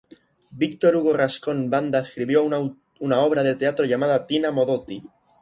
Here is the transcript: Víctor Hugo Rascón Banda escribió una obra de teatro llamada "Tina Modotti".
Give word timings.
Víctor 0.57 0.95
Hugo 0.95 1.13
Rascón 1.13 1.69
Banda 1.69 1.99
escribió 1.99 2.43
una 2.43 3.19
obra 3.19 3.43
de 3.43 3.53
teatro 3.53 3.85
llamada 3.85 4.25
"Tina 4.25 4.49
Modotti". 4.49 5.03